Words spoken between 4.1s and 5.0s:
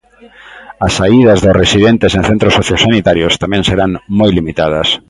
moi limitadas.